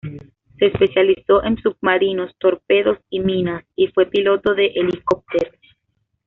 Se 0.57 0.65
especializó 0.65 1.43
en 1.43 1.57
submarinos, 1.61 2.35
torpedos 2.39 2.97
y 3.11 3.19
minas 3.19 3.63
y 3.75 3.85
fue 3.89 4.07
piloto 4.07 4.55
de 4.55 4.65
helicópteros. 4.73 5.53